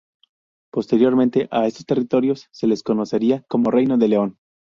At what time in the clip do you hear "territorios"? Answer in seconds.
1.85-2.47